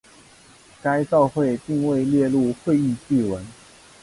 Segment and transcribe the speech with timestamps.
[0.81, 3.45] 该照会并未列入会议记文。